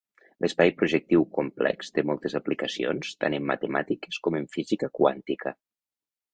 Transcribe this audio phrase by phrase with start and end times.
[0.43, 5.57] L'espai projectiu complex té moltes aplicacions tant en matemàtiques com en física quàntica.